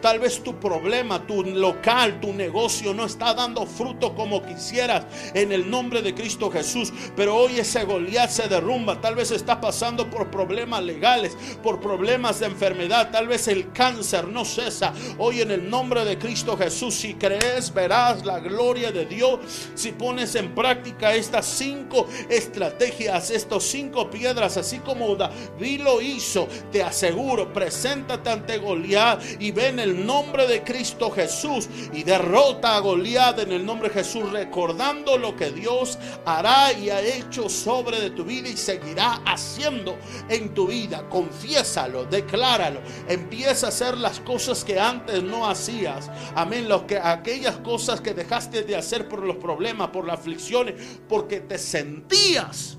[0.00, 5.52] Tal vez tu problema, tu local, tu negocio no está dando fruto como quisieras en
[5.52, 6.92] el nombre de Cristo Jesús.
[7.14, 9.00] Pero hoy ese Goliat se derrumba.
[9.00, 13.10] Tal vez está pasando por problemas legales, por problemas de enfermedad.
[13.10, 14.94] Tal vez el cáncer no cesa.
[15.18, 19.40] Hoy en el nombre de Cristo Jesús, si crees, verás la gloria de Dios.
[19.74, 26.48] Si pones en práctica estas cinco estrategias, estos cinco piedras, así como David lo hizo,
[26.72, 32.80] te aseguro, preséntate ante Goliat y ven el nombre de Cristo Jesús y derrota a
[32.80, 38.00] Goliat en el nombre de Jesús, recordando lo que Dios hará y ha hecho sobre
[38.00, 39.96] de tu vida y seguirá haciendo
[40.28, 41.08] en tu vida.
[41.08, 46.10] Confiésalo, decláralo, empieza a hacer las cosas que antes no hacías.
[46.34, 50.74] Amén, lo que aquellas cosas que dejaste de hacer por los problemas, por las aflicciones,
[51.08, 52.75] porque te sentías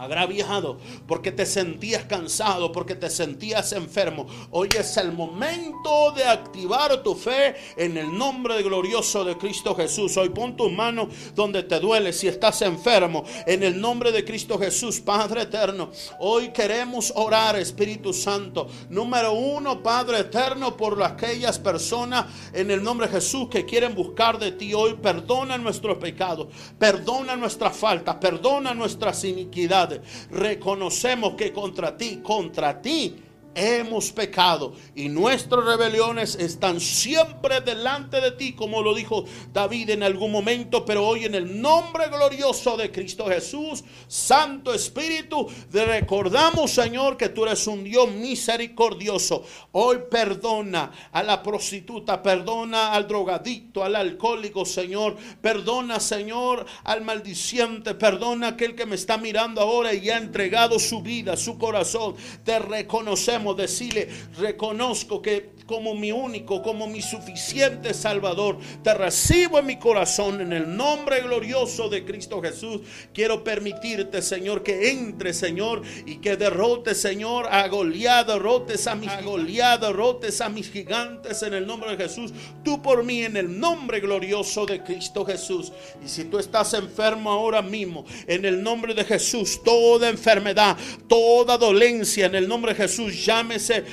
[0.00, 4.26] agraviado, porque te sentías cansado, porque te sentías enfermo.
[4.50, 10.16] Hoy es el momento de activar tu fe en el nombre glorioso de Cristo Jesús.
[10.16, 13.24] Hoy pon tus manos donde te duele si estás enfermo.
[13.46, 15.90] En el nombre de Cristo Jesús, Padre eterno.
[16.18, 18.68] Hoy queremos orar, Espíritu Santo.
[18.88, 22.24] Número uno, Padre eterno, por aquellas personas
[22.54, 24.94] en el nombre de Jesús que quieren buscar de ti hoy.
[24.94, 26.48] Perdona nuestros pecados,
[26.78, 29.89] perdona nuestras faltas, perdona nuestras iniquidades
[30.30, 38.32] reconocemos que contra ti, contra ti hemos pecado y nuestras rebeliones están siempre delante de
[38.32, 42.90] ti, como lo dijo David en algún momento, pero hoy en el nombre glorioso de
[42.90, 49.44] Cristo Jesús, Santo Espíritu, te recordamos, Señor, que tú eres un Dios misericordioso.
[49.72, 55.16] Hoy perdona a la prostituta, perdona al drogadicto, al alcohólico, Señor.
[55.40, 60.78] Perdona, Señor, al maldiciente, perdona a aquel que me está mirando ahora y ha entregado
[60.78, 62.14] su vida, su corazón.
[62.44, 69.66] Te reconocemos decirle, reconozco que como mi único, como mi suficiente Salvador, te recibo en
[69.66, 72.80] mi corazón en el nombre glorioso de Cristo Jesús.
[73.14, 79.12] Quiero permitirte, Señor, que entre, Señor, y que derrote, Señor, a Goliat, derrotes a mis
[79.22, 82.32] Goliat, derrotes a mis gigantes en el nombre de Jesús.
[82.64, 85.72] Tú por mí en el nombre glorioso de Cristo Jesús.
[86.04, 90.76] Y si tú estás enfermo ahora mismo, en el nombre de Jesús, toda enfermedad,
[91.08, 93.84] toda dolencia, en el nombre de Jesús, llámese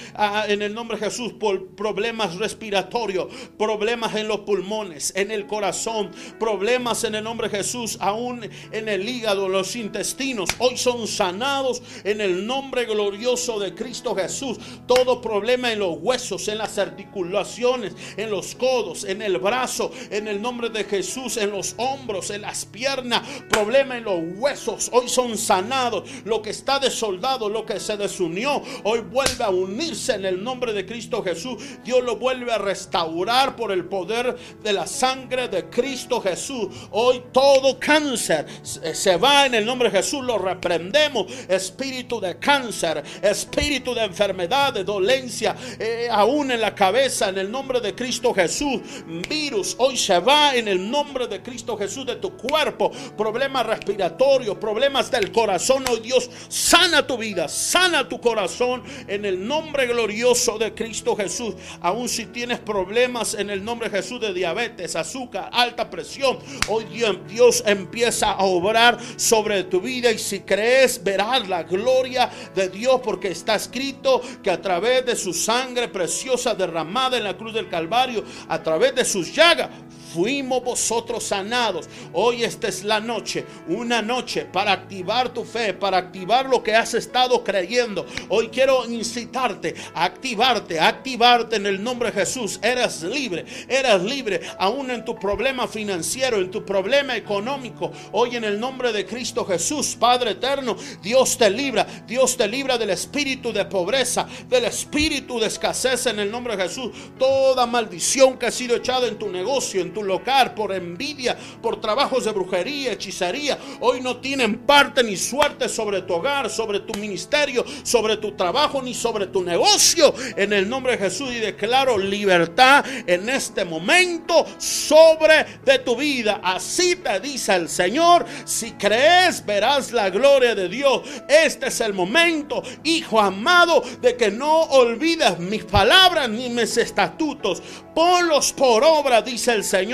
[0.47, 6.09] en el nombre de Jesús por problemas respiratorios, problemas en los pulmones, en el corazón,
[6.39, 11.83] problemas en el nombre de Jesús, aún en el hígado, los intestinos, hoy son sanados
[12.03, 14.57] en el nombre glorioso de Cristo Jesús.
[14.87, 20.27] Todo problema en los huesos, en las articulaciones, en los codos, en el brazo, en
[20.27, 25.07] el nombre de Jesús, en los hombros, en las piernas, problema en los huesos, hoy
[25.07, 26.09] son sanados.
[26.25, 30.73] Lo que está desoldado, lo que se desunió, hoy vuelve a unirse en el nombre
[30.73, 31.63] de Cristo Jesús.
[31.83, 36.67] Dios lo vuelve a restaurar por el poder de la sangre de Cristo Jesús.
[36.91, 40.23] Hoy todo cáncer se va en el nombre de Jesús.
[40.23, 41.31] Lo reprendemos.
[41.47, 47.51] Espíritu de cáncer, espíritu de enfermedad, de dolencia, eh, aún en la cabeza, en el
[47.51, 48.81] nombre de Cristo Jesús.
[49.29, 52.91] Virus, hoy se va en el nombre de Cristo Jesús de tu cuerpo.
[53.17, 55.83] Problemas respiratorios, problemas del corazón.
[55.89, 58.83] Hoy Dios sana tu vida, sana tu corazón
[59.25, 61.55] el nombre glorioso de Cristo Jesús.
[61.81, 66.85] Aún si tienes problemas en el nombre de Jesús de diabetes, azúcar, alta presión, hoy
[67.27, 73.01] Dios empieza a obrar sobre tu vida y si crees verás la gloria de Dios
[73.03, 77.69] porque está escrito que a través de su sangre preciosa derramada en la cruz del
[77.69, 79.69] Calvario, a través de sus llagas,
[80.17, 81.87] fuimos vosotros sanados.
[82.11, 86.75] Hoy esta es la noche, una noche para activar tu fe, para activar lo que
[86.75, 88.03] has estado creyendo.
[88.29, 92.59] Hoy quiero incitarte a activarte, a activarte en el nombre de Jesús.
[92.63, 97.91] Eres libre, eres libre aún en tu problema financiero, en tu problema económico.
[98.11, 102.79] Hoy en el nombre de Cristo Jesús, Padre eterno, Dios te libra, Dios te libra
[102.79, 106.91] del espíritu de pobreza, del espíritu de escasez en el nombre de Jesús.
[107.19, 110.06] Toda maldición que ha sido echada en tu negocio, en tu
[110.55, 116.15] por envidia, por trabajos de brujería, hechicería, hoy no tienen parte ni suerte sobre tu
[116.15, 120.13] hogar, sobre tu ministerio, sobre tu trabajo, ni sobre tu negocio.
[120.35, 126.39] En el nombre de Jesús y declaro libertad en este momento sobre de tu vida.
[126.43, 128.25] Así te dice el Señor.
[128.45, 131.01] Si crees, verás la gloria de Dios.
[131.27, 137.61] Este es el momento, hijo amado, de que no olvides mis palabras ni mis estatutos.
[137.93, 139.86] Ponlos por obra, dice el Señor,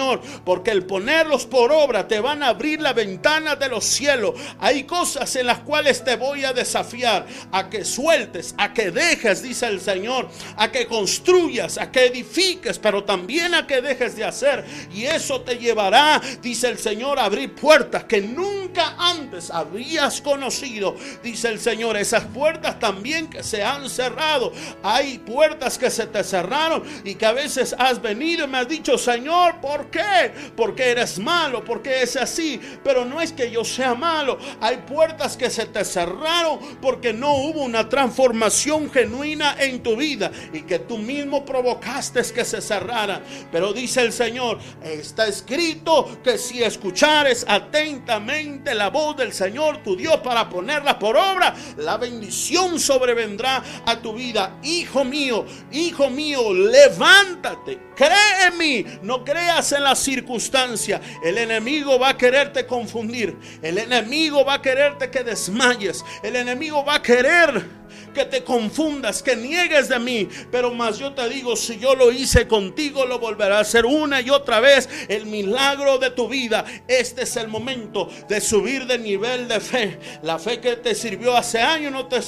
[0.43, 4.33] porque el ponerlos por obra te van a abrir la ventana de los cielos.
[4.59, 9.41] Hay cosas en las cuales te voy a desafiar a que sueltes, a que dejes,
[9.41, 14.23] dice el Señor, a que construyas, a que edifiques, pero también a que dejes de
[14.23, 14.65] hacer.
[14.93, 20.95] Y eso te llevará, dice el Señor, a abrir puertas que nunca antes habías conocido.
[21.23, 24.51] Dice el Señor, esas puertas también que se han cerrado.
[24.81, 28.67] Hay puertas que se te cerraron y que a veces has venido y me has
[28.67, 30.31] dicho, Señor, ¿por qué?
[30.55, 32.59] Porque eres malo, porque es así.
[32.83, 34.37] Pero no es que yo sea malo.
[34.61, 40.31] Hay puertas que se te cerraron porque no hubo una transformación genuina en tu vida
[40.51, 43.23] y que tú mismo provocaste que se cerraran.
[43.51, 49.95] Pero dice el Señor, está escrito que si escuchares atentamente la voz del Señor tu
[49.95, 54.59] Dios para ponerla por obra, la bendición sobrevendrá a tu vida.
[54.63, 61.01] Hijo mío, hijo mío, levántate Cree en mí, no creas en la circunstancia.
[61.23, 63.37] El enemigo va a quererte confundir.
[63.61, 66.03] El enemigo va a quererte que desmayes.
[66.21, 67.82] El enemigo va a querer
[68.13, 70.29] que te confundas, que niegues de mí.
[70.51, 74.21] Pero más yo te digo, si yo lo hice contigo, lo volverá a hacer una
[74.21, 74.89] y otra vez.
[75.07, 76.65] El milagro de tu vida.
[76.87, 79.99] Este es el momento de subir de nivel de fe.
[80.21, 82.19] La fe que te sirvió hace años no te,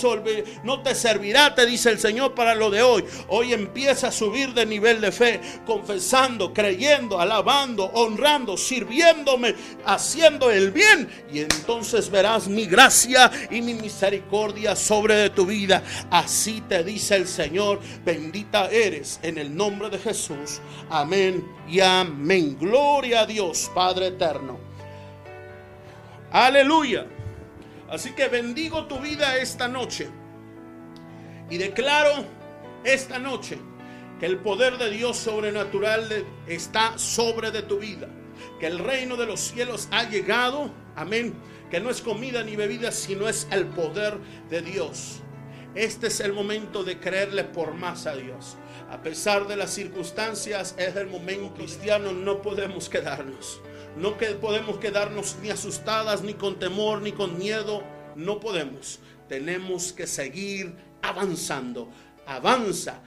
[0.64, 3.04] no te servirá, te dice el Señor, para lo de hoy.
[3.28, 9.56] Hoy empieza a subir de nivel de fe, confesando, creyendo, alabando, honrando, sirviéndome,
[9.86, 11.10] haciendo el bien.
[11.32, 15.55] Y entonces verás mi gracia y mi misericordia sobre tu vida.
[16.12, 20.60] Así te dice el Señor, bendita eres en el nombre de Jesús.
[20.90, 22.58] Amén y amén.
[22.60, 24.60] Gloria a Dios, Padre eterno.
[26.32, 27.06] Aleluya.
[27.90, 30.10] Así que bendigo tu vida esta noche.
[31.50, 32.26] Y declaro
[32.84, 33.58] esta noche
[34.20, 38.08] que el poder de Dios sobrenatural está sobre de tu vida.
[38.60, 40.72] Que el reino de los cielos ha llegado.
[40.96, 41.34] Amén.
[41.70, 44.18] Que no es comida ni bebida, sino es el poder
[44.50, 45.22] de Dios.
[45.76, 48.56] Este es el momento de creerle por más a Dios.
[48.90, 53.60] A pesar de las circunstancias, es el momento cristiano, no podemos quedarnos.
[53.98, 57.84] No podemos quedarnos ni asustadas, ni con temor, ni con miedo.
[58.16, 59.02] No podemos.
[59.28, 61.90] Tenemos que seguir avanzando.
[62.26, 63.02] Avanza.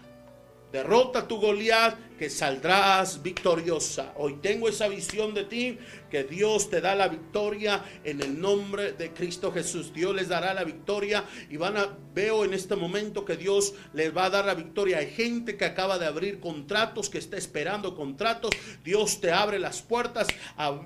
[0.71, 4.13] Derrota tu Goliat que saldrás victoriosa.
[4.17, 5.79] Hoy tengo esa visión de ti
[6.11, 9.93] que Dios te da la victoria en el nombre de Cristo Jesús.
[9.95, 14.17] Dios les dará la victoria y van a veo en este momento que Dios les
[14.17, 14.99] va a dar la victoria.
[14.99, 18.51] Hay gente que acaba de abrir contratos, que está esperando contratos.
[18.83, 20.27] Dios te abre las puertas,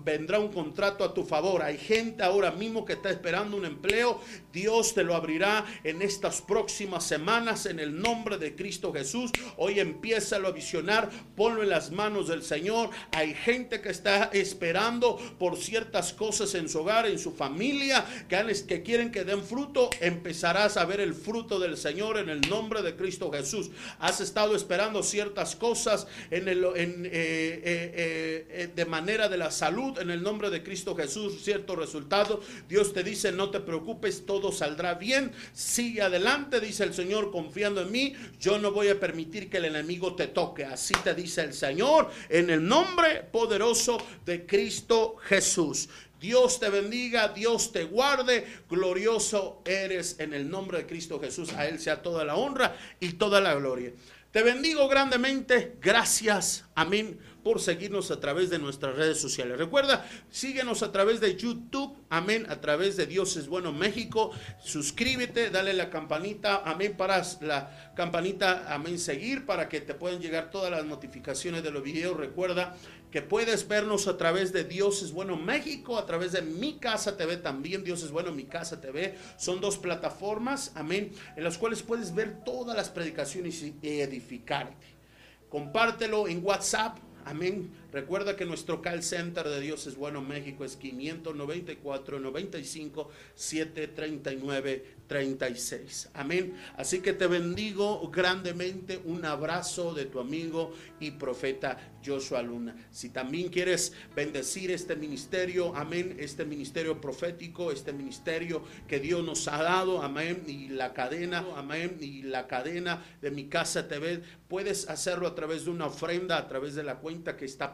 [0.04, 1.62] vendrá un contrato a tu favor.
[1.62, 4.20] Hay gente ahora mismo que está esperando un empleo.
[4.52, 9.30] Dios te lo abrirá en estas próximas semanas en el nombre de Cristo Jesús.
[9.56, 12.90] Hoy empieza a visionar, ponlo en las manos del Señor.
[13.12, 18.82] Hay gente que está esperando por ciertas cosas en su hogar, en su familia, que,
[18.82, 19.90] quieren que den fruto.
[20.00, 23.70] Empezarás a ver el fruto del Señor en el nombre de Cristo Jesús.
[23.98, 29.98] Has estado esperando ciertas cosas en el, eh, eh, eh, de manera de la salud
[29.98, 32.40] en el nombre de Cristo Jesús, cierto resultado.
[32.68, 35.32] Dios te dice, no te preocupes, todo saldrá bien.
[35.52, 38.14] Sigue adelante, dice el Señor, confiando en mí.
[38.40, 40.64] Yo no voy a permitir que el enemigo te toque.
[40.64, 45.88] Así te dice el Señor en el nombre poderoso de Cristo Jesús.
[46.20, 51.52] Dios te bendiga, Dios te guarde, glorioso eres en el nombre de Cristo Jesús.
[51.54, 53.92] A Él sea toda la honra y toda la gloria.
[54.30, 59.58] Te bendigo grandemente, gracias, amén por seguirnos a través de nuestras redes sociales.
[59.58, 64.30] Recuerda, síguenos a través de YouTube, amén, a través de Dios es bueno México.
[64.62, 70.50] Suscríbete, dale la campanita, amén, para la campanita, amén, seguir para que te puedan llegar
[70.50, 72.16] todas las notificaciones de los videos.
[72.16, 72.76] Recuerda
[73.10, 77.16] que puedes vernos a través de Dios es bueno México, a través de Mi Casa
[77.16, 79.16] TV también, Dios es bueno Mi Casa TV.
[79.36, 85.02] Son dos plataformas, amén, en las cuales puedes ver todas las predicaciones y edificarte.
[85.50, 87.70] Compártelo en WhatsApp, Amén.
[87.92, 96.08] Recuerda que nuestro call center de Dios es Bueno México es 594 95 739 36.
[96.14, 96.56] Amén.
[96.74, 98.98] Así que te bendigo grandemente.
[99.04, 102.74] Un abrazo de tu amigo y profeta Joshua Luna.
[102.90, 109.46] Si también quieres bendecir este ministerio, amén, este ministerio profético, este ministerio que Dios nos
[109.48, 114.88] ha dado, amén, y la cadena, amén, y la cadena de mi casa TV, puedes
[114.88, 117.72] hacerlo a través de una ofrenda, a través de la cuenta que está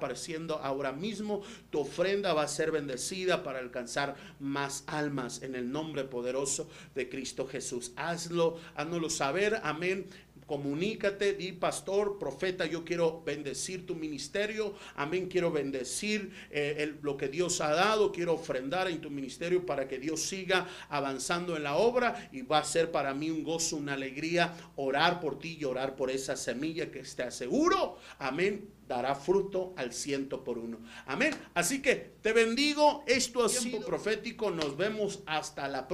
[0.62, 1.42] ahora mismo.
[1.70, 7.08] Tu ofrenda va a ser bendecida para alcanzar más almas en el nombre poderoso de
[7.08, 7.92] Cristo Jesús.
[7.96, 10.06] Hazlo, háznoslo saber, amén
[10.48, 17.28] comunícate, di pastor, profeta, yo quiero bendecir tu ministerio, amén, quiero bendecir eh, lo que
[17.28, 21.76] Dios ha dado, quiero ofrendar en tu ministerio para que Dios siga avanzando en la
[21.76, 25.64] obra y va a ser para mí un gozo, una alegría orar por ti y
[25.64, 30.78] orar por esa semilla que te aseguro, amén, dará fruto al ciento por uno.
[31.06, 31.34] Amén.
[31.54, 35.88] Así que te bendigo, esto ha sido profético, nos vemos hasta la próxima.